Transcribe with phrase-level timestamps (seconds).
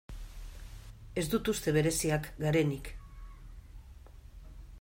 [1.21, 2.93] Ez dut uste bereziak garenik.